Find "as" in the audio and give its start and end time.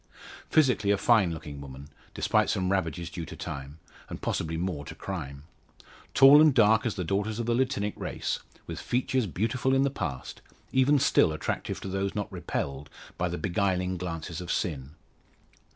6.87-6.95